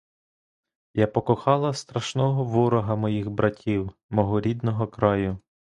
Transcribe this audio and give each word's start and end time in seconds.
Я 0.95 1.07
покохала 1.07 1.73
страшного 1.73 2.43
ворога 2.43 2.95
моїх 2.95 3.29
братів, 3.29 3.91
мого 4.09 4.41
рідного 4.41 4.87
краю. 4.87 5.37